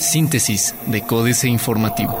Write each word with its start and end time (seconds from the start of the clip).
Síntesis 0.00 0.74
de 0.86 1.02
Códice 1.02 1.48
Informativo. 1.48 2.18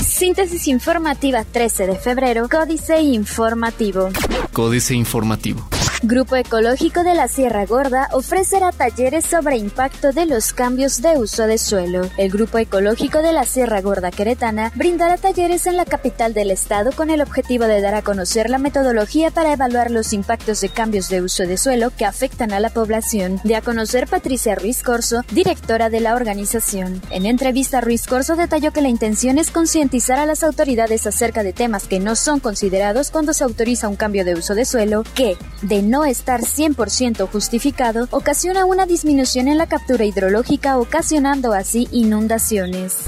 Síntesis 0.00 0.66
informativa 0.66 1.44
13 1.44 1.86
de 1.86 1.96
febrero, 1.96 2.48
Códice 2.48 3.00
Informativo. 3.00 4.08
Códice 4.52 4.94
Informativo. 4.94 5.77
Grupo 6.04 6.36
Ecológico 6.36 7.02
de 7.02 7.14
la 7.14 7.26
Sierra 7.26 7.66
Gorda 7.66 8.08
ofrecerá 8.12 8.70
talleres 8.70 9.24
sobre 9.24 9.56
impacto 9.56 10.12
de 10.12 10.26
los 10.26 10.52
cambios 10.52 11.02
de 11.02 11.18
uso 11.18 11.48
de 11.48 11.58
suelo. 11.58 12.08
El 12.16 12.30
Grupo 12.30 12.58
Ecológico 12.58 13.18
de 13.18 13.32
la 13.32 13.44
Sierra 13.44 13.80
Gorda 13.80 14.12
Queretana 14.12 14.70
brindará 14.76 15.16
talleres 15.16 15.66
en 15.66 15.76
la 15.76 15.84
capital 15.84 16.34
del 16.34 16.52
estado 16.52 16.92
con 16.92 17.10
el 17.10 17.20
objetivo 17.20 17.64
de 17.64 17.80
dar 17.80 17.96
a 17.96 18.02
conocer 18.02 18.48
la 18.48 18.58
metodología 18.58 19.32
para 19.32 19.52
evaluar 19.52 19.90
los 19.90 20.12
impactos 20.12 20.60
de 20.60 20.68
cambios 20.68 21.08
de 21.08 21.20
uso 21.20 21.44
de 21.48 21.56
suelo 21.56 21.90
que 21.90 22.04
afectan 22.04 22.52
a 22.52 22.60
la 22.60 22.70
población. 22.70 23.40
De 23.42 23.56
a 23.56 23.62
conocer 23.62 24.06
Patricia 24.06 24.54
Ruiz 24.54 24.84
Corso, 24.84 25.22
directora 25.32 25.90
de 25.90 25.98
la 25.98 26.14
organización. 26.14 27.02
En 27.10 27.26
entrevista, 27.26 27.80
Ruiz 27.80 28.06
Corso 28.06 28.36
detalló 28.36 28.72
que 28.72 28.82
la 28.82 28.88
intención 28.88 29.36
es 29.36 29.50
concientizar 29.50 30.20
a 30.20 30.26
las 30.26 30.44
autoridades 30.44 31.08
acerca 31.08 31.42
de 31.42 31.52
temas 31.52 31.88
que 31.88 31.98
no 31.98 32.14
son 32.14 32.38
considerados 32.38 33.10
cuando 33.10 33.32
se 33.32 33.42
autoriza 33.42 33.88
un 33.88 33.96
cambio 33.96 34.24
de 34.24 34.34
uso 34.34 34.54
de 34.54 34.64
suelo, 34.64 35.02
que, 35.16 35.36
de 35.62 35.87
no 35.88 36.04
estar 36.04 36.42
100% 36.42 37.28
justificado, 37.28 38.08
ocasiona 38.10 38.64
una 38.64 38.86
disminución 38.86 39.48
en 39.48 39.58
la 39.58 39.66
captura 39.66 40.04
hidrológica, 40.04 40.78
ocasionando 40.78 41.52
así 41.52 41.88
inundaciones. 41.90 43.04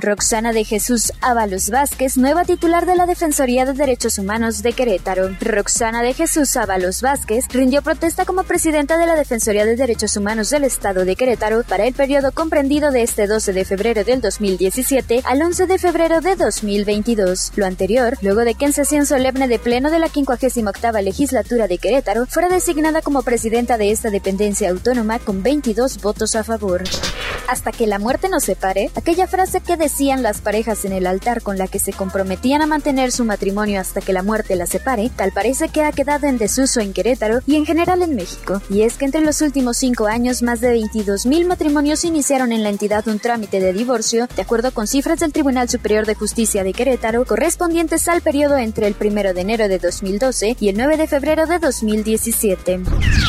Roxana 0.00 0.52
de 0.52 0.64
Jesús 0.64 1.12
Ábalos 1.20 1.70
Vázquez, 1.70 2.16
nueva 2.16 2.44
titular 2.44 2.86
de 2.86 2.94
la 2.94 3.06
Defensoría 3.06 3.64
de 3.64 3.72
Derechos 3.72 4.18
Humanos 4.18 4.62
de 4.62 4.72
Querétaro. 4.72 5.30
Roxana 5.40 6.02
de 6.02 6.14
Jesús 6.14 6.56
Ábalos 6.56 7.02
Vázquez 7.02 7.46
rindió 7.50 7.82
protesta 7.82 8.24
como 8.24 8.44
presidenta 8.44 8.96
de 8.98 9.06
la 9.06 9.16
Defensoría 9.16 9.64
de 9.64 9.76
Derechos 9.76 10.16
Humanos 10.16 10.50
del 10.50 10.64
Estado 10.64 11.04
de 11.04 11.16
Querétaro 11.16 11.64
para 11.64 11.86
el 11.86 11.94
periodo 11.94 12.32
comprendido 12.32 12.90
de 12.90 13.02
este 13.02 13.26
12 13.26 13.52
de 13.52 13.64
febrero 13.64 14.04
del 14.04 14.20
2017 14.20 15.22
al 15.24 15.42
11 15.42 15.66
de 15.66 15.78
febrero 15.78 16.20
de 16.20 16.36
2022. 16.36 17.52
Lo 17.56 17.66
anterior, 17.66 18.16
luego 18.22 18.44
de 18.44 18.54
que 18.54 18.66
en 18.66 18.72
sesión 18.72 19.06
solemne 19.06 19.48
de 19.48 19.58
pleno 19.58 19.90
de 19.90 19.98
la 19.98 20.08
58 20.08 21.02
legislatura 21.02 21.66
de 21.66 21.78
Querétaro 21.78 22.17
fuera 22.26 22.48
designada 22.48 23.02
como 23.02 23.22
presidenta 23.22 23.78
de 23.78 23.90
esta 23.90 24.10
dependencia 24.10 24.70
autónoma 24.70 25.18
con 25.18 25.42
22 25.42 26.00
votos 26.00 26.34
a 26.36 26.44
favor. 26.44 26.82
Hasta 27.48 27.72
que 27.72 27.86
la 27.86 27.98
muerte 27.98 28.28
nos 28.28 28.44
separe, 28.44 28.90
aquella 28.94 29.26
frase 29.26 29.62
que 29.62 29.78
decían 29.78 30.22
las 30.22 30.42
parejas 30.42 30.84
en 30.84 30.92
el 30.92 31.06
altar 31.06 31.40
con 31.40 31.56
la 31.56 31.66
que 31.66 31.78
se 31.78 31.94
comprometían 31.94 32.60
a 32.60 32.66
mantener 32.66 33.10
su 33.10 33.24
matrimonio 33.24 33.80
hasta 33.80 34.02
que 34.02 34.12
la 34.12 34.22
muerte 34.22 34.54
la 34.54 34.66
separe, 34.66 35.10
tal 35.16 35.32
parece 35.32 35.70
que 35.70 35.82
ha 35.82 35.92
quedado 35.92 36.26
en 36.26 36.36
desuso 36.36 36.80
en 36.80 36.92
Querétaro 36.92 37.40
y 37.46 37.56
en 37.56 37.64
general 37.64 38.02
en 38.02 38.14
México. 38.14 38.60
Y 38.68 38.82
es 38.82 38.98
que 38.98 39.06
entre 39.06 39.22
los 39.22 39.40
últimos 39.40 39.78
cinco 39.78 40.08
años, 40.08 40.42
más 40.42 40.60
de 40.60 40.74
22.000 40.74 41.46
matrimonios 41.46 42.04
iniciaron 42.04 42.52
en 42.52 42.62
la 42.62 42.68
entidad 42.68 43.08
un 43.08 43.18
trámite 43.18 43.60
de 43.60 43.72
divorcio, 43.72 44.28
de 44.36 44.42
acuerdo 44.42 44.70
con 44.72 44.86
cifras 44.86 45.20
del 45.20 45.32
Tribunal 45.32 45.70
Superior 45.70 46.04
de 46.04 46.16
Justicia 46.16 46.62
de 46.64 46.74
Querétaro, 46.74 47.24
correspondientes 47.24 48.08
al 48.08 48.20
periodo 48.20 48.58
entre 48.58 48.86
el 48.86 48.94
1 49.00 49.32
de 49.32 49.40
enero 49.40 49.68
de 49.68 49.78
2012 49.78 50.58
y 50.60 50.68
el 50.68 50.76
9 50.76 50.98
de 50.98 51.06
febrero 51.06 51.46
de 51.46 51.58
2017. 51.58 52.80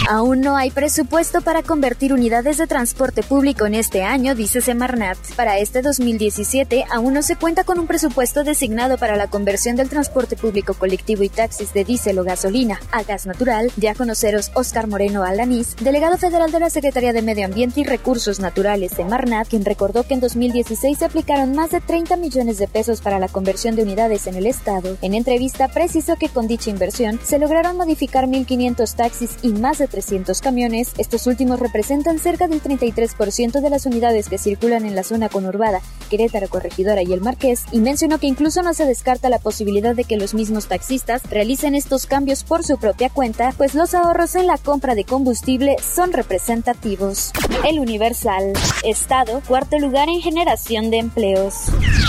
Aún 0.09 0.41
no 0.41 0.57
hay 0.57 0.71
presupuesto 0.71 1.39
para 1.39 1.63
convertir 1.63 2.11
unidades 2.11 2.57
de 2.57 2.67
transporte 2.67 3.23
público 3.23 3.65
en 3.65 3.75
este 3.75 4.03
año, 4.03 4.08
dice 4.17 4.59
Semarnat. 4.59 5.17
Para 5.35 5.59
este 5.59 5.83
2017 5.83 6.85
aún 6.91 7.13
no 7.13 7.21
se 7.21 7.35
cuenta 7.35 7.63
con 7.63 7.77
un 7.77 7.85
presupuesto 7.85 8.43
designado 8.43 8.97
para 8.97 9.15
la 9.15 9.27
conversión 9.27 9.75
del 9.75 9.87
transporte 9.87 10.35
público 10.35 10.73
colectivo 10.73 11.21
y 11.21 11.29
taxis 11.29 11.73
de 11.73 11.83
diésel 11.83 12.17
o 12.17 12.23
gasolina 12.23 12.79
a 12.91 13.03
gas 13.03 13.27
natural, 13.27 13.71
ya 13.77 13.93
conoceros 13.93 14.51
Oscar 14.55 14.87
Moreno 14.87 15.23
Alanís, 15.23 15.75
delegado 15.75 16.17
federal 16.17 16.51
de 16.51 16.59
la 16.59 16.71
Secretaría 16.71 17.13
de 17.13 17.21
Medio 17.21 17.45
Ambiente 17.45 17.81
y 17.81 17.83
Recursos 17.83 18.39
Naturales 18.39 18.93
Semarnat, 18.93 19.47
quien 19.47 19.63
recordó 19.63 20.03
que 20.03 20.15
en 20.15 20.21
2016 20.21 20.97
se 20.97 21.05
aplicaron 21.05 21.53
más 21.53 21.69
de 21.69 21.79
30 21.79 22.17
millones 22.17 22.57
de 22.57 22.67
pesos 22.67 23.01
para 23.01 23.19
la 23.19 23.27
conversión 23.27 23.75
de 23.75 23.83
unidades 23.83 24.25
en 24.25 24.35
el 24.35 24.47
estado. 24.47 24.97
En 25.03 25.13
entrevista 25.13 25.67
precisó 25.67 26.15
que 26.15 26.29
con 26.29 26.47
dicha 26.47 26.71
inversión 26.71 27.19
se 27.23 27.37
lograron 27.37 27.77
modificar 27.77 28.25
1.500 28.25 28.95
taxis 28.95 29.37
y 29.43 29.49
más 29.49 29.77
de 29.77 29.87
300 29.87 30.41
camiones. 30.41 30.93
Estos 30.97 31.27
últimos 31.27 31.59
representan 31.59 32.17
cerca 32.17 32.47
del 32.47 32.61
33% 32.63 33.61
de 33.61 33.69
las 33.69 33.85
unidades 33.85 33.98
que 33.99 34.37
circulan 34.37 34.85
en 34.85 34.95
la 34.95 35.03
zona 35.03 35.27
conurbada, 35.27 35.81
Querétaro, 36.09 36.47
Corregidora 36.47 37.03
y 37.03 37.11
El 37.11 37.19
Marqués, 37.19 37.65
y 37.71 37.79
mencionó 37.79 38.17
que 38.17 38.27
incluso 38.27 38.63
no 38.63 38.73
se 38.73 38.85
descarta 38.85 39.29
la 39.29 39.39
posibilidad 39.39 39.93
de 39.93 40.05
que 40.05 40.15
los 40.15 40.33
mismos 40.33 40.67
taxistas 40.67 41.21
realicen 41.29 41.75
estos 41.75 42.05
cambios 42.05 42.43
por 42.45 42.63
su 42.63 42.77
propia 42.77 43.09
cuenta, 43.09 43.53
pues 43.57 43.75
los 43.75 43.93
ahorros 43.93 44.35
en 44.35 44.47
la 44.47 44.57
compra 44.57 44.95
de 44.95 45.03
combustible 45.03 45.75
son 45.81 46.13
representativos. 46.13 47.31
El 47.67 47.79
Universal. 47.79 48.53
Estado, 48.83 49.41
cuarto 49.45 49.77
lugar 49.77 50.07
en 50.07 50.21
generación 50.21 50.89
de 50.91 50.99
empleos. 50.99 51.55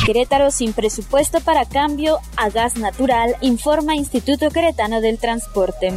Querétaro 0.07 0.53
sin 0.53 0.73
presupuesto 0.73 1.41
para 1.41 1.65
cambio 1.65 2.21
a 2.37 2.51
gas 2.51 2.77
natural, 2.77 3.37
informa 3.41 3.97
Instituto 3.97 4.51
Queretano 4.51 5.01
del 5.01 5.19
Transporte. 5.19 5.93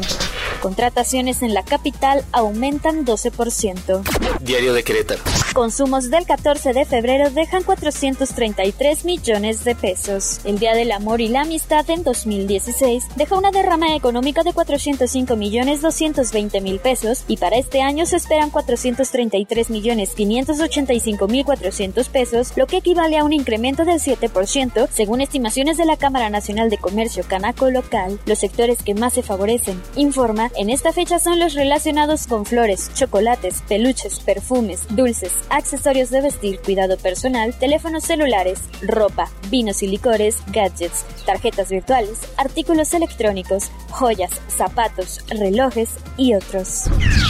Contrataciones 0.59 1.44
en 1.44 1.53
la 1.53 1.64
capital 1.64 2.26
aumentan 2.32 3.06
12%. 3.06 4.02
Diario 4.42 4.74
de 4.74 4.84
Querétaro. 4.84 5.22
Consumos 5.53 6.09
del 6.09 6.25
14 6.25 6.74
de 6.74 6.84
febrero 6.84 7.30
dejan 7.30 7.62
433 7.62 9.06
millones 9.06 9.64
de 9.64 9.75
pesos. 9.75 10.41
El 10.46 10.58
Día 10.58 10.74
del 10.74 10.91
Amor 10.91 11.22
y 11.22 11.28
la 11.28 11.41
Amistad 11.41 11.88
en 11.91 12.02
2016 12.03 13.03
deja 13.16 13.38
una 13.38 13.52
derrama 13.52 13.96
económica 13.96 14.41
de 14.41 14.52
405 14.52 15.36
millones 15.36 15.84
220 15.84 16.59
mil 16.59 16.80
pesos 16.80 17.24
y 17.28 17.38
para 17.38 17.58
este 17.58 17.84
año 17.84 18.08
se 18.08 18.16
esperan 18.16 18.50
433 18.50 19.69
millones 19.69 20.16
585 20.16 21.28
mil 21.28 21.46
400 21.46 22.09
pesos, 22.09 22.53
lo 22.56 22.66
que 22.66 22.78
equivale 22.78 23.20
a 23.20 23.24
un 23.24 23.34
incremento 23.34 23.85
del 23.85 24.00
7% 24.00 24.88
según 24.91 25.22
estimaciones 25.22 25.78
de 25.78 25.85
la 25.85 25.97
Cámara 25.97 26.31
Nacional 26.31 26.72
de 26.72 26.80
Comercio 26.80 27.25
Canaco 27.28 27.70
local. 27.70 28.20
Los 28.25 28.40
sectores 28.40 28.81
que 28.81 28.96
más 28.96 29.14
se 29.14 29.22
favorecen, 29.22 29.80
informa, 29.97 30.50
en 30.56 30.72
esta 30.72 30.94
fecha 30.94 31.20
son 31.20 31.38
los 31.38 31.53
relacionados 31.53 32.25
con 32.25 32.47
flores, 32.47 32.90
chocolates, 32.96 33.62
peluches, 33.68 34.20
perfumes, 34.20 34.88
dulces, 34.90 35.43
accesorios 35.50 36.09
de 36.09 36.22
vestir, 36.22 36.59
cuidado 36.59 36.98
personal, 36.98 37.54
teléfonos 37.58 38.04
celulares, 38.04 38.59
ropa, 38.81 39.30
vinos 39.50 39.84
y 39.84 39.88
licores, 39.88 40.38
gadgets, 40.48 41.06
tarjetas 41.26 41.70
virtuales, 41.70 42.20
artículos 42.38 42.94
electrónicos, 42.94 43.72
joyas, 43.90 44.32
zapatos, 44.48 45.24
relojes 45.30 45.90
y 46.18 46.36
otros. 46.36 46.84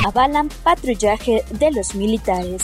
Avalan 0.05 0.49
patrullaje 0.63 1.43
de 1.51 1.71
los 1.71 1.95
militares. 1.95 2.63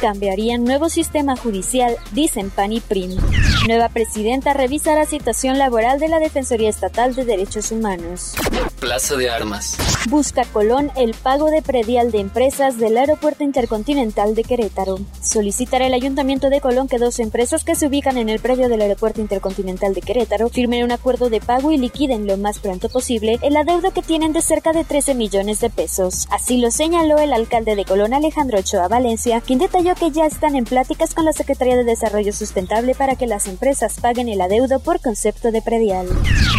Cambiarían 0.00 0.64
nuevo 0.64 0.88
sistema 0.88 1.36
judicial, 1.36 1.96
dicen 2.12 2.50
PAN 2.50 2.72
y 2.72 2.80
PRIM. 2.80 3.16
Nueva 3.66 3.90
presidenta 3.90 4.54
revisa 4.54 4.94
la 4.94 5.04
situación 5.04 5.58
laboral 5.58 6.00
de 6.00 6.08
la 6.08 6.18
Defensoría 6.18 6.70
Estatal 6.70 7.14
de 7.14 7.26
Derechos 7.26 7.70
Humanos. 7.70 8.32
Plaza 8.80 9.16
de 9.16 9.28
Armas. 9.28 9.76
Busca 10.08 10.46
Colón 10.46 10.90
el 10.96 11.12
pago 11.12 11.50
de 11.50 11.60
predial 11.60 12.10
de 12.10 12.20
empresas 12.20 12.78
del 12.78 12.96
Aeropuerto 12.96 13.44
Intercontinental 13.44 14.34
de 14.34 14.44
Querétaro. 14.44 14.98
Solicitará 15.20 15.86
el 15.86 15.92
Ayuntamiento 15.92 16.48
de 16.48 16.62
Colón 16.62 16.88
que 16.88 16.98
dos 16.98 17.18
empresas 17.20 17.62
que 17.62 17.74
se 17.74 17.86
ubican 17.86 18.16
en 18.16 18.30
el 18.30 18.40
predio 18.40 18.70
del 18.70 18.80
Aeropuerto 18.80 19.20
Intercontinental 19.20 19.92
de 19.92 20.00
Querétaro 20.00 20.48
firmen 20.48 20.82
un 20.82 20.92
acuerdo 20.92 21.28
de 21.28 21.42
pago 21.42 21.70
y 21.70 21.76
liquiden 21.76 22.26
lo 22.26 22.38
más 22.38 22.60
pronto 22.60 22.88
posible 22.88 23.38
el 23.42 23.56
adeudo 23.58 23.92
que 23.92 24.02
tienen 24.02 24.32
de 24.32 24.40
cerca 24.40 24.72
de 24.72 24.84
13 24.84 25.14
millones 25.14 25.60
de 25.60 25.68
pesos. 25.68 26.26
Así 26.30 26.56
lo 26.56 26.70
señaló 26.70 27.18
el 27.18 27.34
alcalde 27.34 27.76
de 27.76 27.84
Colón 27.84 28.14
Alejandro 28.14 28.58
Ochoa 28.58 28.88
Valencia, 28.88 29.42
quien 29.42 29.58
detalló 29.58 29.94
que 29.94 30.10
ya 30.10 30.24
están 30.24 30.56
en 30.56 30.64
pláticas 30.64 31.12
con 31.12 31.26
la 31.26 31.34
Secretaría 31.34 31.76
de 31.76 31.84
Desarrollo 31.84 32.32
Sustentable 32.32 32.94
para 32.94 33.16
que 33.16 33.26
las 33.26 33.49
empresas 33.50 34.00
paguen 34.00 34.28
el 34.28 34.40
adeudo 34.40 34.80
por 34.80 35.00
concepto 35.00 35.52
de 35.52 35.60
predial. 35.60 36.08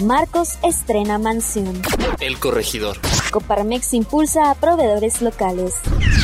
Marcos 0.03 0.59
estrena 0.63 1.17
mansión. 1.17 1.81
El 2.19 2.37
corregidor. 2.39 2.97
Coparmex 3.31 3.93
impulsa 3.93 4.51
a 4.51 4.55
proveedores 4.55 5.21
locales. 5.21 5.73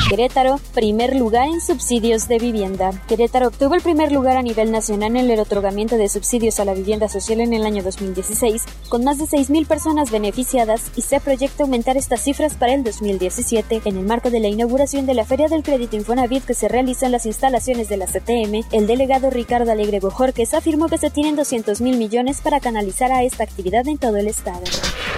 Querétaro, 0.09 0.59
primer 0.73 1.15
lugar 1.15 1.47
en 1.47 1.61
subsidios 1.61 2.27
de 2.27 2.39
vivienda. 2.39 2.91
Querétaro 3.07 3.47
obtuvo 3.47 3.75
el 3.75 3.81
primer 3.81 4.11
lugar 4.11 4.37
a 4.37 4.41
nivel 4.41 4.71
nacional 4.71 5.15
en 5.15 5.29
el 5.29 5.39
otorgamiento 5.39 5.97
de 5.97 6.09
subsidios 6.09 6.59
a 6.59 6.65
la 6.65 6.73
vivienda 6.73 7.09
social 7.09 7.41
en 7.41 7.53
el 7.53 7.65
año 7.65 7.83
2016, 7.83 8.63
con 8.89 9.03
más 9.03 9.17
de 9.17 9.25
6.000 9.25 9.67
personas 9.67 10.11
beneficiadas 10.11 10.91
y 10.95 11.01
se 11.01 11.19
proyecta 11.19 11.63
aumentar 11.63 11.97
estas 11.97 12.21
cifras 12.21 12.55
para 12.55 12.73
el 12.73 12.83
2017 12.83 13.81
en 13.85 13.97
el 13.97 14.05
marco 14.05 14.29
de 14.29 14.39
la 14.39 14.47
inauguración 14.47 15.05
de 15.05 15.13
la 15.13 15.25
Feria 15.25 15.47
del 15.47 15.63
Crédito 15.63 15.95
Infonavit 15.95 16.45
que 16.45 16.53
se 16.53 16.67
realiza 16.67 17.05
en 17.05 17.11
las 17.11 17.25
instalaciones 17.25 17.89
de 17.89 17.97
la 17.97 18.05
CTM. 18.05 18.65
El 18.71 18.87
delegado 18.87 19.29
Ricardo 19.29 19.71
Alegre 19.71 19.99
Bojorques 19.99 20.53
afirmó 20.57 20.87
que 20.87 20.97
se 20.97 21.09
tienen 21.09 21.35
200 21.35 21.81
mil 21.81 21.97
millones 21.97 22.41
para 22.41 22.59
canalizar 22.59 23.11
a 23.11 23.23
esta 23.23 23.43
actividad 23.43 23.87
en 23.87 23.97
todo 23.97 24.17
el 24.17 24.27
estado. 24.27 24.63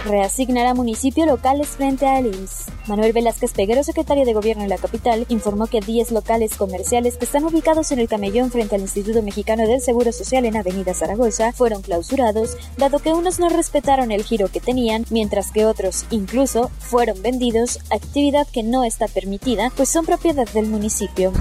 Reasignará 0.05 0.73
municipios 0.73 1.27
locales 1.27 1.67
frente 1.69 2.07
al 2.07 2.27
IMSS. 2.27 2.65
Manuel 2.87 3.11
Velázquez 3.11 3.51
Peguero, 3.53 3.83
secretario 3.83 4.25
de 4.25 4.33
Gobierno 4.33 4.63
en 4.63 4.69
la 4.69 4.77
capital, 4.77 5.25
informó 5.29 5.67
que 5.67 5.81
10 5.81 6.11
locales 6.11 6.55
comerciales 6.55 7.17
que 7.17 7.25
están 7.25 7.43
ubicados 7.43 7.91
en 7.91 7.99
el 7.99 8.07
camellón 8.07 8.49
frente 8.49 8.75
al 8.75 8.81
Instituto 8.81 9.21
Mexicano 9.21 9.67
del 9.67 9.81
Seguro 9.81 10.11
Social 10.11 10.45
en 10.45 10.55
Avenida 10.55 10.93
Zaragoza 10.93 11.51
fueron 11.51 11.81
clausurados, 11.81 12.55
dado 12.77 12.99
que 12.99 13.13
unos 13.13 13.39
no 13.39 13.49
respetaron 13.49 14.11
el 14.11 14.23
giro 14.23 14.47
que 14.47 14.61
tenían, 14.61 15.05
mientras 15.09 15.51
que 15.51 15.65
otros, 15.65 16.05
incluso, 16.11 16.71
fueron 16.79 17.21
vendidos, 17.21 17.79
actividad 17.91 18.47
que 18.47 18.63
no 18.63 18.85
está 18.85 19.07
permitida, 19.07 19.71
pues 19.75 19.89
son 19.89 20.05
propiedad 20.05 20.47
del 20.49 20.67
municipio. 20.67 21.33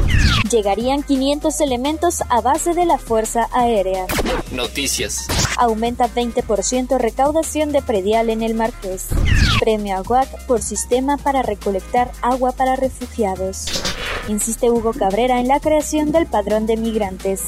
Llegarían 0.50 1.04
500 1.04 1.60
elementos 1.60 2.22
a 2.28 2.40
base 2.40 2.74
de 2.74 2.84
la 2.84 2.98
Fuerza 2.98 3.48
Aérea. 3.52 4.06
Noticias. 4.52 5.26
Aumenta 5.58 6.08
20% 6.08 6.98
recaudación 6.98 7.72
de 7.72 7.82
predial 7.82 8.30
en 8.30 8.42
el 8.42 8.54
Marqués. 8.54 9.08
Premio 9.60 9.96
Aguac 9.96 10.46
por 10.46 10.62
sistema 10.62 11.16
para 11.16 11.42
recolectar 11.42 12.12
agua 12.22 12.52
para 12.52 12.76
refugiados. 12.76 13.66
Insiste 14.28 14.70
Hugo 14.70 14.92
Cabrera 14.92 15.40
en 15.40 15.48
la 15.48 15.60
creación 15.60 16.12
del 16.12 16.26
padrón 16.26 16.66
de 16.66 16.76
migrantes. 16.76 17.42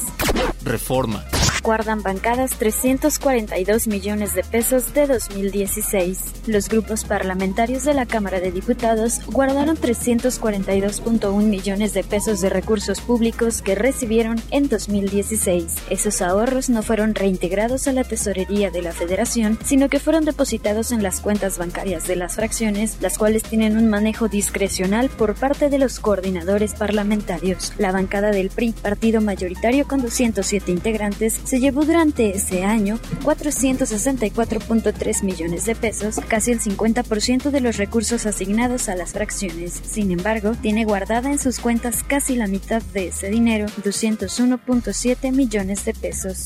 Reforma 0.63 1.25
guardan 1.61 2.01
bancadas 2.01 2.51
342 2.57 3.87
millones 3.87 4.33
de 4.33 4.43
pesos 4.43 4.93
de 4.93 5.07
2016. 5.07 6.47
Los 6.47 6.69
grupos 6.69 7.03
parlamentarios 7.03 7.83
de 7.83 7.93
la 7.93 8.05
Cámara 8.05 8.39
de 8.39 8.51
Diputados 8.51 9.21
guardaron 9.27 9.77
342.1 9.77 11.43
millones 11.43 11.93
de 11.93 12.03
pesos 12.03 12.41
de 12.41 12.49
recursos 12.49 13.01
públicos 13.01 13.61
que 13.61 13.75
recibieron 13.75 14.41
en 14.49 14.69
2016. 14.69 15.75
Esos 15.89 16.21
ahorros 16.21 16.69
no 16.69 16.83
fueron 16.83 17.15
reintegrados 17.15 17.87
a 17.87 17.93
la 17.93 18.03
tesorería 18.03 18.71
de 18.71 18.81
la 18.81 18.91
Federación, 18.91 19.57
sino 19.63 19.89
que 19.89 19.99
fueron 19.99 20.25
depositados 20.25 20.91
en 20.91 21.03
las 21.03 21.21
cuentas 21.21 21.57
bancarias 21.57 22.07
de 22.07 22.15
las 22.15 22.35
fracciones, 22.35 22.97
las 23.01 23.17
cuales 23.17 23.43
tienen 23.43 23.77
un 23.77 23.89
manejo 23.89 24.27
discrecional 24.27 25.09
por 25.09 25.35
parte 25.35 25.69
de 25.69 25.77
los 25.77 25.99
coordinadores 25.99 26.73
parlamentarios. 26.73 27.73
La 27.77 27.91
bancada 27.91 28.31
del 28.31 28.49
PRI, 28.49 28.73
partido 28.73 29.21
mayoritario 29.21 29.87
con 29.87 30.01
207 30.01 30.71
integrantes, 30.71 31.39
se 31.51 31.59
llevó 31.59 31.83
durante 31.83 32.33
ese 32.33 32.63
año 32.63 32.97
464.3 33.25 35.23
millones 35.23 35.65
de 35.65 35.75
pesos, 35.75 36.21
casi 36.29 36.51
el 36.51 36.61
50% 36.61 37.49
de 37.49 37.59
los 37.59 37.75
recursos 37.75 38.25
asignados 38.25 38.87
a 38.87 38.95
las 38.95 39.11
fracciones. 39.11 39.73
Sin 39.83 40.11
embargo, 40.11 40.53
tiene 40.61 40.85
guardada 40.85 41.29
en 41.29 41.39
sus 41.39 41.59
cuentas 41.59 42.03
casi 42.03 42.37
la 42.37 42.47
mitad 42.47 42.81
de 42.93 43.09
ese 43.09 43.29
dinero, 43.29 43.65
201.7 43.83 45.33
millones 45.33 45.83
de 45.83 45.93
pesos. 45.93 46.45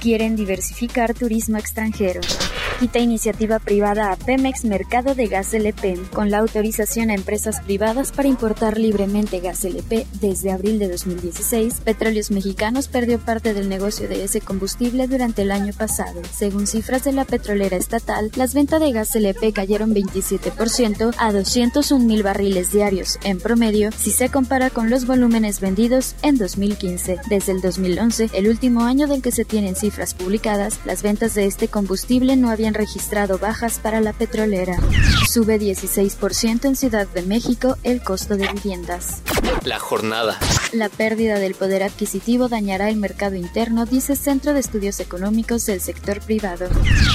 Quieren 0.00 0.36
diversificar 0.36 1.14
turismo 1.14 1.58
extranjero. 1.58 2.20
Quita 2.80 2.98
iniciativa 2.98 3.60
privada 3.60 4.10
a 4.10 4.16
Pemex 4.16 4.64
Mercado 4.64 5.14
de 5.14 5.28
Gas 5.28 5.54
LP, 5.54 5.96
con 6.12 6.32
la 6.32 6.38
autorización 6.38 7.08
a 7.08 7.14
empresas 7.14 7.60
privadas 7.60 8.10
para 8.10 8.28
importar 8.28 8.78
libremente 8.78 9.38
gas 9.38 9.64
LP 9.64 10.06
desde 10.20 10.50
abril 10.50 10.80
de 10.80 10.88
2016. 10.88 11.82
Petróleos 11.84 12.32
Mexicanos 12.32 12.88
perdió 12.88 13.20
parte 13.20 13.54
del 13.54 13.68
negocio 13.68 14.08
de 14.08 14.24
ese 14.24 14.40
combustible 14.40 15.06
durante 15.06 15.42
el 15.42 15.52
año 15.52 15.72
pasado. 15.72 16.20
Según 16.32 16.66
cifras 16.66 17.04
de 17.04 17.12
la 17.12 17.24
petrolera 17.24 17.76
estatal, 17.76 18.32
las 18.34 18.54
ventas 18.54 18.80
de 18.80 18.90
gas 18.90 19.14
LP 19.14 19.52
cayeron 19.52 19.94
27% 19.94 21.14
a 21.16 21.32
201 21.32 22.04
mil 22.04 22.24
barriles 22.24 22.72
diarios 22.72 23.20
en 23.22 23.38
promedio 23.38 23.92
si 23.92 24.10
se 24.10 24.30
compara 24.30 24.70
con 24.70 24.90
los 24.90 25.06
volúmenes 25.06 25.60
vendidos 25.60 26.16
en 26.22 26.38
2015. 26.38 27.20
Desde 27.28 27.52
el 27.52 27.60
2011, 27.60 28.30
el 28.34 28.48
último 28.48 28.82
año 28.82 29.06
del 29.06 29.22
que 29.22 29.30
se 29.30 29.44
tienen 29.44 29.76
cifras 29.76 30.12
publicadas, 30.12 30.80
las 30.84 31.02
ventas 31.02 31.34
de 31.34 31.46
este 31.46 31.68
combustible 31.68 32.34
no 32.34 32.50
habían 32.50 32.64
registrado 32.74 33.38
bajas 33.38 33.78
para 33.78 34.00
la 34.00 34.12
petrolera. 34.12 34.76
Sube 35.28 35.58
16% 35.58 36.66
en 36.66 36.76
Ciudad 36.76 37.06
de 37.08 37.22
México 37.22 37.76
el 37.82 38.02
costo 38.02 38.36
de 38.36 38.48
viviendas. 38.48 39.22
La 39.64 39.78
jornada. 39.78 40.38
La 40.74 40.88
pérdida 40.88 41.38
del 41.38 41.54
poder 41.54 41.84
adquisitivo 41.84 42.48
dañará 42.48 42.88
el 42.88 42.96
mercado 42.96 43.36
interno, 43.36 43.86
dice 43.86 44.16
Centro 44.16 44.52
de 44.52 44.58
Estudios 44.58 44.98
Económicos 44.98 45.66
del 45.66 45.80
Sector 45.80 46.20
Privado. 46.20 46.66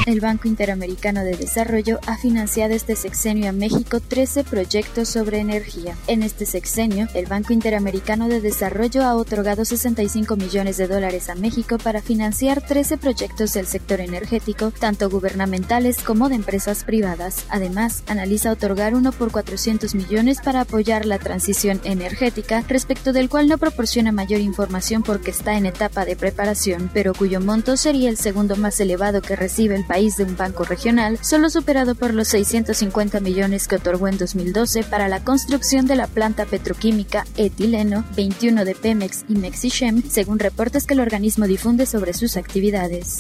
El 0.06 0.22
Banco 0.22 0.48
Interamericano 0.48 1.26
de 1.26 1.36
Desarrollo 1.36 2.00
ha 2.08 2.18
financiado 2.18 2.74
este 2.74 2.96
sexenio 2.96 3.50
a 3.50 3.52
México 3.52 4.00
13 4.00 4.46
proyectos 4.46 5.10
sobre 5.10 5.40
energía. 5.40 5.98
En 6.08 6.24
este 6.24 6.46
sexenio, 6.46 7.10
el 7.14 7.26
Banco 7.26 7.52
Interamericano 7.52 8.30
de 8.30 8.40
Desarrollo 8.40 9.04
ha 9.04 9.14
otorgado 9.18 9.66
65 9.66 10.38
millones 10.38 10.78
de 10.78 10.88
dólares 10.88 11.30
a 11.30 11.36
México 11.36 11.78
para 11.78 12.02
financiar 12.02 12.66
13 12.66 12.98
proyectos 12.98 13.52
del 13.52 13.68
sector 13.68 14.00
energético, 14.00 14.72
tanto 14.72 15.10
gubernamentales 15.10 15.98
como 15.98 16.30
de 16.30 16.36
empresas 16.36 16.86
privadas. 16.86 17.44
Además, 17.50 18.04
analiza 18.08 18.54
otorgar 18.54 18.96
uno 18.96 19.12
por 19.12 19.34
400 19.34 19.96
millones 19.96 20.40
para 20.40 20.62
apoyar 20.62 21.06
la 21.06 21.20
transición 21.20 21.82
energética, 21.84 22.64
respecto 22.66 23.12
del 23.12 23.28
cual 23.28 23.49
no 23.50 23.58
proporciona 23.58 24.12
mayor 24.12 24.40
información 24.42 25.02
porque 25.04 25.32
está 25.32 25.58
en 25.58 25.66
etapa 25.66 26.06
de 26.06 26.16
preparación, 26.16 26.90
pero 26.94 27.14
cuyo 27.14 27.42
monto 27.42 27.76
sería 27.78 28.10
el 28.10 28.18
segundo 28.18 28.56
más 28.56 28.80
elevado 28.80 29.22
que 29.22 29.36
recibe 29.36 29.76
el 29.76 29.86
país 29.86 30.18
de 30.18 30.24
un 30.24 30.38
banco 30.38 30.64
regional, 30.64 31.18
solo 31.22 31.50
superado 31.50 31.96
por 31.96 32.14
los 32.14 32.28
650 32.30 33.20
millones 33.20 33.68
que 33.68 33.78
otorgó 33.78 34.08
en 34.08 34.20
2012 34.20 34.84
para 34.84 35.08
la 35.08 35.24
construcción 35.24 35.88
de 35.88 35.96
la 35.96 36.06
planta 36.06 36.46
petroquímica 36.46 37.26
etileno 37.38 38.06
21 38.16 38.66
de 38.66 38.76
Pemex 38.76 39.26
y 39.28 39.34
Mexichem, 39.34 40.04
según 40.08 40.38
reportes 40.38 40.86
que 40.86 40.94
el 40.94 41.00
organismo 41.00 41.48
difunde 41.48 41.88
sobre 41.88 42.14
sus 42.14 42.38
actividades. 42.38 43.18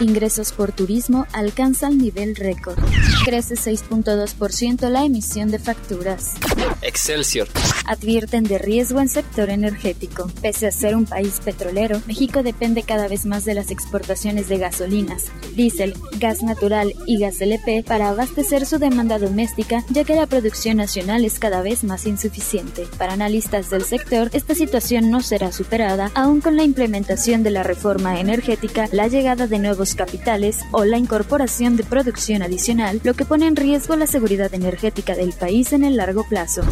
Ingresos 0.00 0.52
por 0.52 0.72
turismo 0.72 1.26
alcanzan 1.32 1.98
nivel 1.98 2.36
récord. 2.36 2.78
Crece 3.24 3.54
6.2% 3.54 4.88
la 4.88 5.04
emisión 5.04 5.50
de 5.50 5.58
facturas. 5.58 6.34
Excelsior. 6.80 7.48
Advierten 7.84 8.44
de 8.44 8.58
riesgo 8.58 9.00
en 9.00 9.08
sector 9.08 9.50
energético. 9.58 10.30
Pese 10.40 10.66
a 10.66 10.72
ser 10.72 10.96
un 10.96 11.04
país 11.04 11.40
petrolero, 11.44 12.00
México 12.06 12.42
depende 12.42 12.82
cada 12.82 13.08
vez 13.08 13.26
más 13.26 13.44
de 13.44 13.54
las 13.54 13.70
exportaciones 13.70 14.48
de 14.48 14.58
gasolinas, 14.58 15.26
diésel, 15.54 15.94
gas 16.18 16.42
natural 16.42 16.94
y 17.06 17.18
gas 17.18 17.40
LP 17.40 17.84
para 17.86 18.08
abastecer 18.08 18.66
su 18.66 18.78
demanda 18.78 19.18
doméstica, 19.18 19.84
ya 19.90 20.04
que 20.04 20.14
la 20.14 20.26
producción 20.26 20.76
nacional 20.76 21.24
es 21.24 21.38
cada 21.38 21.62
vez 21.62 21.84
más 21.84 22.06
insuficiente. 22.06 22.86
Para 22.98 23.12
analistas 23.12 23.70
del 23.70 23.82
sector, 23.82 24.30
esta 24.32 24.54
situación 24.54 25.10
no 25.10 25.20
será 25.20 25.52
superada 25.52 26.10
aún 26.14 26.40
con 26.40 26.56
la 26.56 26.62
implementación 26.62 27.42
de 27.42 27.50
la 27.50 27.62
reforma 27.62 28.20
energética, 28.20 28.88
la 28.92 29.08
llegada 29.08 29.46
de 29.46 29.58
nuevos 29.58 29.94
capitales 29.94 30.60
o 30.70 30.84
la 30.84 30.98
incorporación 30.98 31.76
de 31.76 31.84
producción 31.84 32.42
adicional, 32.42 33.00
lo 33.04 33.14
que 33.14 33.24
pone 33.24 33.46
en 33.46 33.56
riesgo 33.56 33.96
la 33.96 34.06
seguridad 34.06 34.54
energética 34.54 35.14
del 35.14 35.32
país 35.32 35.72
en 35.72 35.84
el 35.84 35.96
largo 35.96 36.24
plazo. 36.24 36.62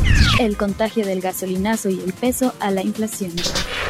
El 0.40 0.56
contagio 0.56 1.04
del 1.04 1.20
gasolinazo 1.20 1.88
y 1.90 2.00
el 2.00 2.12
peso 2.12 2.54
a 2.66 2.70
la 2.72 2.82
inflación. 2.82 3.32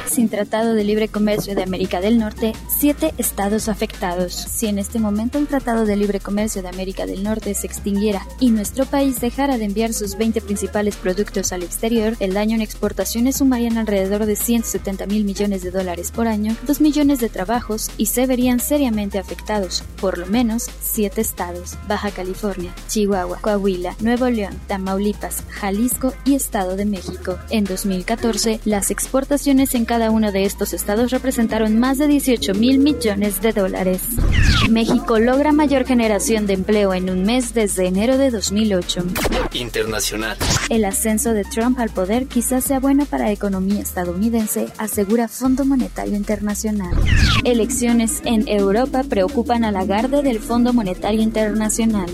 Sin 0.09 0.29
Tratado 0.29 0.75
de 0.75 0.85
Libre 0.85 1.09
Comercio 1.09 1.55
de 1.55 1.63
América 1.63 2.01
del 2.01 2.19
Norte, 2.19 2.53
siete 2.69 3.13
estados 3.19 3.69
afectados. 3.69 4.33
Si 4.33 4.67
en 4.67 4.79
este 4.79 4.99
momento 4.99 5.39
el 5.39 5.47
Tratado 5.47 5.85
de 5.85 5.97
Libre 5.97 6.21
Comercio 6.21 6.63
de 6.63 6.69
América 6.69 7.07
del 7.07 7.23
Norte 7.23 7.55
se 7.55 7.67
extinguiera 7.67 8.27
y 8.41 8.51
nuestro 8.51 8.87
país 8.87 9.21
dejara 9.21 9.59
de 9.59 9.65
enviar 9.65 9.93
sus 9.93 10.17
20 10.17 10.41
principales 10.41 10.97
productos 10.97 11.53
al 11.53 11.63
exterior, 11.63 12.17
el 12.21 12.35
daño 12.35 12.55
en 12.55 12.63
exportaciones 12.63 13.37
sumarían 13.37 13.79
alrededor 13.79 14.27
de 14.27 14.37
170 14.37 15.07
mil 15.07 15.25
millones 15.25 15.63
de 15.63 15.71
dólares 15.71 16.13
por 16.13 16.29
año, 16.29 16.57
2 16.67 16.81
millones 16.81 17.21
de 17.21 17.29
trabajos 17.29 17.91
y 17.97 18.07
se 18.07 18.27
verían 18.27 18.61
seriamente 18.61 19.19
afectados, 19.19 19.83
por 20.01 20.19
lo 20.19 20.27
menos, 20.27 20.71
siete 20.81 21.21
estados, 21.21 21.77
Baja 21.89 22.11
California, 22.11 22.75
Chihuahua, 22.89 23.39
Coahuila, 23.41 23.97
Nuevo 24.01 24.29
León, 24.29 24.59
Tamaulipas, 24.67 25.43
Jalisco 25.51 26.13
y 26.25 26.35
Estado 26.35 26.77
de 26.77 26.85
México. 26.85 27.39
En 27.51 27.65
2014, 27.65 28.61
las 28.65 28.91
exportaciones 28.91 29.75
en 29.75 29.85
cada 29.85 29.96
uno 30.11 30.33
de 30.33 30.45
estos 30.45 30.75
estados 30.75 31.11
representaron 31.11 31.79
más 31.79 31.99
de 31.99 32.07
18 32.07 32.55
mil 32.55 32.79
millones 32.79 33.41
de 33.41 33.53
dólares. 33.53 34.03
México 34.71 35.19
logra 35.19 35.53
mayor 35.53 35.87
generación 35.87 36.47
de 36.47 36.55
empleo 36.55 36.93
en 36.93 37.09
un 37.09 37.23
mes 37.23 37.55
desde 37.55 37.87
enero 37.87 38.19
de 38.19 38.31
2008. 38.31 39.05
Internacional. 39.55 40.37
El 40.69 40.85
ascenso 40.85 41.33
de 41.33 41.45
Trump 41.45 41.79
al 41.79 41.91
poder 41.91 42.27
quizás 42.27 42.65
sea 42.65 42.81
bueno 42.81 43.07
para 43.07 43.25
la 43.25 43.33
economía 43.33 43.81
estadounidense, 43.81 44.67
asegura 44.77 45.29
Fondo 45.29 45.65
Monetario 45.65 46.17
Internacional. 46.17 46.95
Elecciones 47.45 48.21
en 48.25 48.47
Europa 48.49 49.03
preocupan 49.09 49.65
a 49.65 49.73
la 49.73 49.87
Lagarde 49.87 50.23
del 50.23 50.41
Fondo 50.41 50.73
Monetario 50.73 51.23
Internacional. 51.23 52.11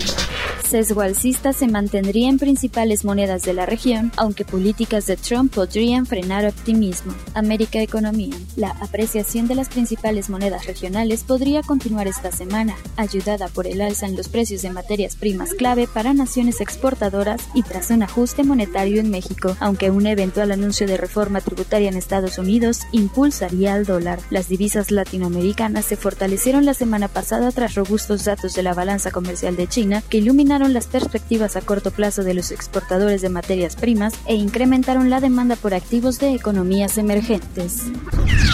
Sesgo 0.73 1.01
alcista 1.01 1.53
se 1.53 1.67
mantendría 1.67 2.27
en 2.29 2.39
principales 2.39 3.05
monedas 3.05 3.43
de 3.43 3.53
la 3.53 3.67
región, 3.67 4.11
aunque 4.17 4.43
políticas 4.43 5.05
de 5.05 5.17
Trump 5.17 5.53
podrían 5.53 6.07
frenar 6.07 6.47
optimismo. 6.47 7.13
América 7.35 7.79
Economía. 7.79 8.33
La 8.55 8.71
apreciación 8.81 9.47
de 9.47 9.53
las 9.53 9.69
principales 9.69 10.31
monedas 10.31 10.65
regionales 10.65 11.23
podría 11.25 11.61
continuar 11.61 12.07
esta 12.07 12.31
semana, 12.31 12.75
ayudada 12.97 13.49
por 13.49 13.67
el 13.67 13.81
alza 13.81 14.07
en 14.07 14.17
los 14.17 14.29
precios 14.29 14.63
de 14.63 14.71
materias 14.71 15.15
primas 15.15 15.53
clave 15.53 15.85
para 15.85 16.15
naciones 16.15 16.59
exportadoras 16.59 17.43
y 17.53 17.61
tras 17.61 17.91
un 17.91 18.01
ajuste 18.01 18.43
monetario 18.43 18.99
en 18.99 19.11
México, 19.11 19.55
aunque 19.59 19.91
un 19.91 20.07
eventual 20.07 20.51
anuncio 20.51 20.87
de 20.87 20.97
reforma 20.97 21.39
tributaria 21.39 21.89
en 21.89 21.97
Estados 21.97 22.39
Unidos 22.39 22.79
impulsaría 22.91 23.75
al 23.75 23.85
dólar. 23.85 24.21
Las 24.31 24.49
divisas 24.49 24.89
latinoamericanas 24.89 25.85
se 25.85 25.97
fortalecieron 25.97 26.65
la 26.65 26.73
semana 26.73 27.09
pasada 27.09 27.51
tras 27.51 27.75
robustos 27.75 28.25
datos 28.25 28.55
de 28.55 28.63
la 28.63 28.73
balanza 28.73 29.11
comercial 29.11 29.55
de 29.55 29.67
China 29.67 30.01
que 30.09 30.17
iluminaron 30.17 30.62
las 30.71 30.87
perspectivas 30.87 31.55
a 31.55 31.61
corto 31.61 31.91
plazo 31.91 32.23
de 32.23 32.33
los 32.33 32.51
exportadores 32.51 33.21
de 33.21 33.29
materias 33.29 33.75
primas 33.75 34.13
e 34.27 34.35
incrementaron 34.35 35.09
la 35.09 35.19
demanda 35.19 35.55
por 35.55 35.73
activos 35.73 36.19
de 36.19 36.33
economías 36.33 36.97
emergentes. 36.97 37.81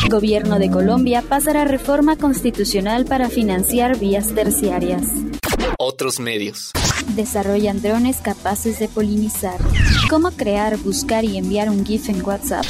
Gobierno 0.09 0.57
de 0.57 0.71
Colombia 0.71 1.21
pasará 1.21 1.65
reforma 1.65 2.15
constitucional 2.15 3.05
para 3.05 3.29
financiar 3.29 3.99
vías 3.99 4.33
terciarias. 4.33 5.03
Otros 5.77 6.19
medios. 6.19 6.71
Desarrollan 7.15 7.81
drones 7.81 8.17
capaces 8.17 8.79
de 8.79 8.87
polinizar. 8.87 9.59
¿Cómo 10.09 10.31
crear, 10.31 10.77
buscar 10.77 11.25
y 11.25 11.37
enviar 11.37 11.69
un 11.69 11.85
GIF 11.85 12.09
en 12.09 12.25
WhatsApp? 12.25 12.65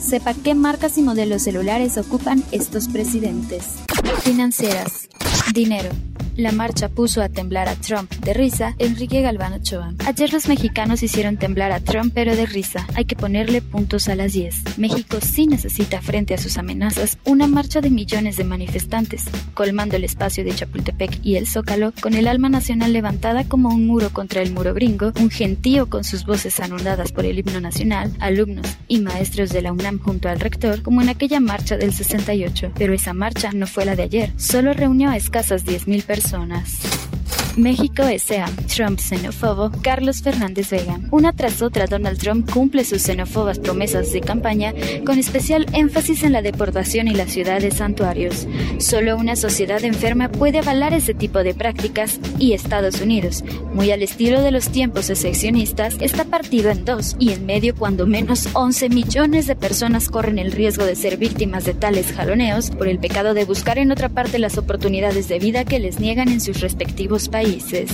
Sepa 0.00 0.34
qué 0.34 0.54
marcas 0.54 0.98
y 0.98 1.02
modelos 1.02 1.42
celulares 1.42 1.96
ocupan 1.96 2.44
estos 2.52 2.88
presidentes. 2.88 3.76
Financieras. 4.22 5.08
Dinero. 5.52 5.90
La 6.36 6.50
marcha 6.50 6.88
puso 6.88 7.22
a 7.22 7.28
temblar 7.28 7.68
a 7.68 7.76
Trump 7.76 8.10
de 8.10 8.34
risa 8.34 8.74
Enrique 8.80 9.22
Galván 9.22 9.52
Ochoa. 9.52 9.94
Ayer 10.04 10.32
los 10.32 10.48
mexicanos 10.48 11.04
hicieron 11.04 11.36
temblar 11.36 11.70
a 11.70 11.78
Trump 11.78 12.10
pero 12.12 12.34
de 12.34 12.44
risa. 12.44 12.88
Hay 12.96 13.04
que 13.04 13.14
ponerle 13.14 13.62
puntos 13.62 14.08
a 14.08 14.16
las 14.16 14.32
10. 14.32 14.76
México 14.76 15.18
sí 15.20 15.46
necesita 15.46 16.02
frente 16.02 16.34
a 16.34 16.38
sus 16.38 16.58
amenazas 16.58 17.18
una 17.24 17.46
marcha 17.46 17.80
de 17.80 17.90
millones 17.90 18.36
de 18.36 18.42
manifestantes, 18.42 19.22
colmando 19.54 19.94
el 19.94 20.02
espacio 20.02 20.42
de 20.42 20.52
Chapultepec 20.52 21.20
y 21.22 21.36
el 21.36 21.46
Zócalo 21.46 21.92
con 22.00 22.14
el 22.14 22.26
alma 22.26 22.48
nacional 22.48 22.92
levantada 22.92 23.44
como 23.44 23.68
un 23.68 23.86
muro 23.86 24.10
contra 24.10 24.42
el 24.42 24.52
muro 24.52 24.74
gringo, 24.74 25.12
un 25.20 25.30
gentío 25.30 25.88
con 25.88 26.02
sus 26.02 26.26
voces 26.26 26.58
anondadas 26.58 27.12
por 27.12 27.26
el 27.26 27.38
himno 27.38 27.60
nacional, 27.60 28.12
alumnos 28.18 28.66
y 28.88 28.98
maestros 28.98 29.50
de 29.50 29.62
la 29.62 29.72
UNAM 29.72 30.00
junto 30.00 30.28
al 30.28 30.40
rector, 30.40 30.82
como 30.82 31.00
en 31.00 31.10
aquella 31.10 31.38
marcha 31.38 31.76
del 31.76 31.92
68. 31.92 32.72
Pero 32.76 32.92
esa 32.92 33.12
marcha 33.12 33.52
no 33.52 33.68
fue 33.68 33.84
la 33.84 33.94
de 33.94 34.02
ayer, 34.02 34.32
solo 34.36 34.72
reunió 34.74 35.10
a 35.10 35.16
escasas 35.16 35.64
10.000 35.64 36.02
personas 36.02 36.23
personas. 36.24 37.13
México 37.56 38.02
S.A. 38.02 38.46
Trump 38.74 38.98
xenófobo, 38.98 39.70
Carlos 39.80 40.22
Fernández 40.22 40.70
Vega. 40.70 40.98
Una 41.12 41.32
tras 41.32 41.62
otra, 41.62 41.86
Donald 41.86 42.18
Trump 42.18 42.50
cumple 42.50 42.84
sus 42.84 43.02
xenófobas 43.02 43.60
promesas 43.60 44.12
de 44.12 44.20
campaña 44.20 44.74
con 45.06 45.18
especial 45.18 45.66
énfasis 45.72 46.24
en 46.24 46.32
la 46.32 46.42
deportación 46.42 47.06
y 47.06 47.14
la 47.14 47.26
ciudad 47.26 47.60
de 47.60 47.70
santuarios. 47.70 48.48
Solo 48.78 49.16
una 49.16 49.36
sociedad 49.36 49.84
enferma 49.84 50.30
puede 50.30 50.58
avalar 50.58 50.94
ese 50.94 51.14
tipo 51.14 51.44
de 51.44 51.54
prácticas 51.54 52.18
y 52.40 52.54
Estados 52.54 53.00
Unidos, 53.00 53.44
muy 53.72 53.92
al 53.92 54.02
estilo 54.02 54.40
de 54.40 54.50
los 54.50 54.70
tiempos 54.70 55.06
seccionistas, 55.06 55.96
está 56.00 56.24
partido 56.24 56.70
en 56.70 56.84
dos 56.84 57.14
y 57.20 57.32
en 57.32 57.46
medio 57.46 57.76
cuando 57.76 58.06
menos 58.06 58.48
11 58.54 58.88
millones 58.88 59.46
de 59.46 59.54
personas 59.54 60.08
corren 60.08 60.40
el 60.40 60.50
riesgo 60.50 60.84
de 60.84 60.96
ser 60.96 61.18
víctimas 61.18 61.64
de 61.64 61.74
tales 61.74 62.12
jaloneos 62.12 62.72
por 62.72 62.88
el 62.88 62.98
pecado 62.98 63.32
de 63.32 63.44
buscar 63.44 63.78
en 63.78 63.92
otra 63.92 64.08
parte 64.08 64.40
las 64.40 64.58
oportunidades 64.58 65.28
de 65.28 65.38
vida 65.38 65.64
que 65.64 65.78
les 65.78 66.00
niegan 66.00 66.28
en 66.28 66.40
sus 66.40 66.60
respectivos 66.60 67.28
países 67.28 67.43
países. 67.44 67.90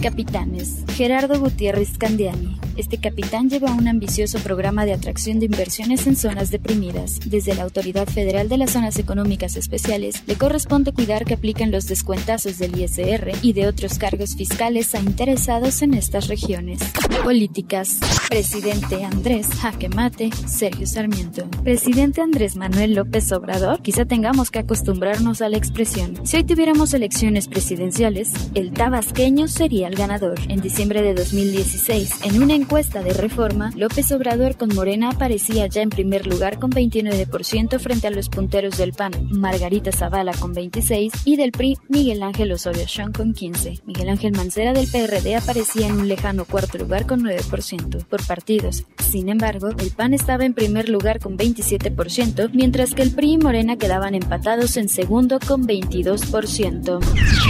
Capitanes. 0.00 0.82
Gerardo 0.96 1.38
Gutiérrez 1.38 1.98
Candiani. 1.98 2.65
Este 2.76 2.98
capitán 2.98 3.48
lleva 3.48 3.72
un 3.72 3.88
ambicioso 3.88 4.38
programa 4.40 4.84
de 4.84 4.92
atracción 4.92 5.38
de 5.38 5.46
inversiones 5.46 6.06
en 6.06 6.14
zonas 6.14 6.50
deprimidas. 6.50 7.20
Desde 7.24 7.54
la 7.54 7.62
Autoridad 7.62 8.06
Federal 8.06 8.50
de 8.50 8.58
las 8.58 8.72
Zonas 8.72 8.98
Económicas 8.98 9.56
Especiales, 9.56 10.22
le 10.26 10.36
corresponde 10.36 10.92
cuidar 10.92 11.24
que 11.24 11.34
apliquen 11.34 11.70
los 11.70 11.86
descuentazos 11.86 12.58
del 12.58 12.78
ISR 12.78 13.32
y 13.40 13.54
de 13.54 13.66
otros 13.66 13.98
cargos 13.98 14.36
fiscales 14.36 14.94
a 14.94 15.00
interesados 15.00 15.80
en 15.80 15.94
estas 15.94 16.28
regiones. 16.28 16.80
Políticas. 17.24 17.98
Presidente 18.28 19.04
Andrés 19.04 19.48
Jaque 19.48 19.88
Mate, 19.88 20.30
Sergio 20.46 20.86
Sarmiento. 20.86 21.48
Presidente 21.64 22.20
Andrés 22.20 22.56
Manuel 22.56 22.94
López 22.94 23.32
Obrador, 23.32 23.80
quizá 23.80 24.04
tengamos 24.04 24.50
que 24.50 24.58
acostumbrarnos 24.58 25.40
a 25.40 25.48
la 25.48 25.56
expresión. 25.56 26.26
Si 26.26 26.36
hoy 26.36 26.44
tuviéramos 26.44 26.92
elecciones 26.92 27.48
presidenciales, 27.48 28.32
el 28.54 28.72
tabasqueño 28.72 29.48
sería 29.48 29.88
el 29.88 29.94
ganador. 29.94 30.38
En 30.48 30.60
diciembre 30.60 31.00
de 31.00 31.14
2016, 31.14 32.20
en 32.24 32.42
una 32.42 32.54
encuesta 32.66 33.00
de 33.00 33.12
reforma, 33.12 33.70
López 33.76 34.10
Obrador 34.10 34.56
con 34.56 34.74
Morena 34.74 35.10
aparecía 35.10 35.68
ya 35.68 35.82
en 35.82 35.88
primer 35.88 36.26
lugar 36.26 36.58
con 36.58 36.72
29% 36.72 37.78
frente 37.78 38.08
a 38.08 38.10
los 38.10 38.28
punteros 38.28 38.76
del 38.76 38.92
PAN, 38.92 39.12
Margarita 39.30 39.92
Zavala 39.92 40.32
con 40.32 40.52
26% 40.52 41.12
y 41.24 41.36
del 41.36 41.52
PRI, 41.52 41.78
Miguel 41.88 42.24
Ángel 42.24 42.50
Osorio 42.50 42.82
Chong 42.84 43.16
con 43.16 43.34
15%. 43.34 43.82
Miguel 43.86 44.08
Ángel 44.08 44.32
Mancera 44.32 44.72
del 44.72 44.88
PRD 44.88 45.36
aparecía 45.36 45.86
en 45.86 45.92
un 45.92 46.08
lejano 46.08 46.44
cuarto 46.44 46.76
lugar 46.76 47.06
con 47.06 47.20
9% 47.20 48.04
por 48.06 48.26
partidos. 48.26 48.84
Sin 48.98 49.28
embargo, 49.28 49.68
el 49.68 49.92
PAN 49.92 50.12
estaba 50.12 50.44
en 50.44 50.52
primer 50.52 50.88
lugar 50.88 51.20
con 51.20 51.38
27%, 51.38 52.50
mientras 52.52 52.94
que 52.94 53.02
el 53.02 53.12
PRI 53.12 53.34
y 53.34 53.38
Morena 53.38 53.76
quedaban 53.76 54.16
empatados 54.16 54.76
en 54.76 54.88
segundo 54.88 55.38
con 55.38 55.68
22%. 55.68 56.98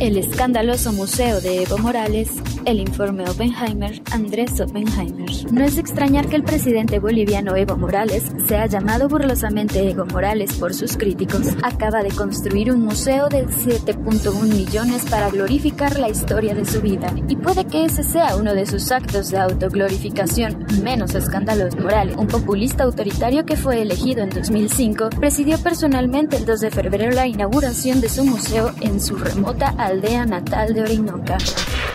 El 0.03 0.19
escandaloso 0.19 0.93
museo 0.93 1.41
de 1.41 1.63
Evo 1.63 1.79
Morales, 1.79 2.33
el 2.67 2.81
informe 2.81 3.25
Oppenheimer, 3.25 4.03
Andrés 4.13 4.61
Oppenheimer 4.61 5.06
no 5.51 5.65
es 5.65 5.79
extrañar 5.79 6.29
que 6.29 6.37
el 6.37 6.43
presidente 6.43 6.99
boliviano 6.99 7.57
Evo 7.57 7.77
Morales 7.77 8.25
sea 8.47 8.67
llamado 8.67 9.09
burlosamente 9.09 9.91
Evo 9.91 10.07
Morales 10.07 10.55
por 10.55 10.75
sus 10.75 10.97
críticos. 10.97 11.49
Acaba 11.63 12.03
de 12.03 12.11
construir 12.11 12.71
un 12.73 12.85
museo 12.85 13.29
de 13.29 13.47
7.1 13.47 14.43
millones 14.43 15.05
para 15.09 15.31
glorificar 15.31 15.99
la 15.99 16.09
historia 16.09 16.55
de 16.55 16.65
su 16.65 16.81
vida. 16.81 17.13
Y 17.29 17.37
puede 17.37 17.65
que 17.65 17.85
ese 17.85 18.03
sea 18.03 18.37
uno 18.37 18.55
de 18.55 18.67
sus 18.67 18.91
actos 18.93 19.31
de 19.31 19.39
autoglorificación 19.39 20.67
menos 20.83 21.15
escandalosos. 21.15 21.81
Morales, 21.81 22.17
un 22.17 22.27
populista 22.27 22.85
autoritario 22.85 23.45
que 23.45 23.57
fue 23.57 23.83
elegido 23.83 24.23
en 24.23 24.31
2005, 24.31 25.11
presidió 25.11 25.59
personalmente 25.59 26.37
el 26.37 26.47
2 26.47 26.61
de 26.61 26.71
febrero 26.71 27.11
la 27.11 27.27
inauguración 27.27 28.01
de 28.01 28.09
su 28.09 28.25
museo 28.25 28.73
en 28.81 29.01
su 29.01 29.17
remota 29.17 29.75
aldea 29.79 30.27
natal 30.27 30.75
de 30.75 30.83
Orinoca. 30.83 31.39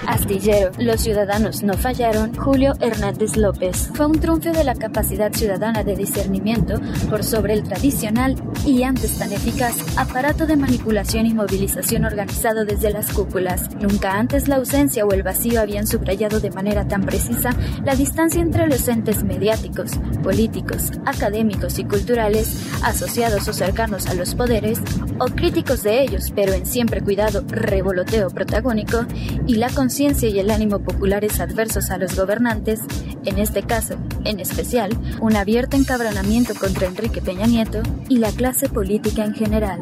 Astillero, 0.08 0.72
los 0.80 1.02
ciudadanos 1.02 1.62
no 1.64 1.74
fallaron, 1.74 2.36
Julio 2.36 2.74
Hernández 2.80 3.38
López. 3.38 3.90
Fue 3.94 4.08
un 4.08 4.20
triunfo 4.20 4.52
de 4.52 4.64
la 4.64 4.74
capacidad 4.74 5.32
ciudadana 5.32 5.84
de 5.84 5.96
discernimiento 5.96 6.80
por 7.10 7.24
sobre 7.24 7.54
el 7.54 7.64
tradicional 7.64 8.36
y 8.66 8.84
antes 8.84 9.20
tan 9.20 9.32
eficaz 9.32 9.76
aparato 9.98 10.48
de 10.48 10.56
manipulación 10.56 11.26
y 11.26 11.34
movilización 11.34 12.06
organizado 12.06 12.66
desde 12.66 12.92
las 12.92 13.12
cúpulas. 13.12 13.70
Nunca 13.76 14.18
antes 14.18 14.48
la 14.48 14.56
ausencia 14.56 15.06
o 15.06 15.12
el 15.12 15.24
vacío 15.24 15.62
habían 15.62 15.86
subrayado 15.86 16.40
de 16.40 16.50
manera 16.50 16.88
tan 16.88 17.04
precisa 17.04 17.52
la 17.84 17.96
distancia 17.96 18.42
entre 18.42 18.68
los 18.68 18.88
entes 18.88 19.24
mediáticos, 19.24 19.92
políticos, 20.24 20.92
académicos 21.06 21.78
y 21.78 21.84
culturales, 21.84 22.68
asociados 22.84 23.48
o 23.48 23.54
cercanos 23.54 24.08
a 24.08 24.16
los 24.16 24.34
poderes, 24.34 24.80
o 25.20 25.26
críticos 25.26 25.84
de 25.84 26.02
ellos, 26.02 26.32
pero 26.36 26.54
en 26.54 26.66
siempre 26.66 27.02
cuidado 27.02 27.44
revoloteo 27.48 28.30
protagónico, 28.30 29.06
y 29.46 29.56
la 29.56 29.70
conciencia 29.92 30.30
y 30.30 30.40
el 30.40 30.52
ánimo 30.52 30.80
populares 30.80 31.42
adversos 31.42 31.90
a 31.90 31.98
los 31.98 32.16
gobernantes, 32.16 32.80
en 33.26 33.38
este 33.38 33.62
caso, 33.62 33.96
en 34.24 34.40
especial, 34.40 34.98
un 35.20 35.36
abierto 35.36 35.76
encabronamiento 35.76 36.56
contra 36.56 36.88
Enrique 36.88 37.22
Peña 37.22 37.46
Nieto 37.46 37.82
y 38.08 38.20
la 38.20 38.32
clase 38.32 38.70
política 38.70 39.26
en 39.26 39.34
general. 39.34 39.82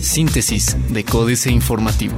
Síntesis 0.00 0.74
de 0.88 1.04
Códice 1.04 1.50
Informativo. 1.50 2.16